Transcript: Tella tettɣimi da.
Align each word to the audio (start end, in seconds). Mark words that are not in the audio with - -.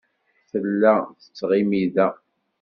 Tella 0.49 0.95
tettɣimi 1.21 1.83
da. 1.95 2.09